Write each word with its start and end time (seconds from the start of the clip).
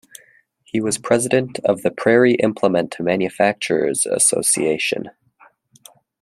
He 0.63 0.81
was 0.81 0.97
president 0.97 1.59
of 1.63 1.83
the 1.83 1.91
Prairie 1.91 2.33
Implement 2.41 2.99
Manufacturers' 2.99 4.07
Association. 4.07 5.11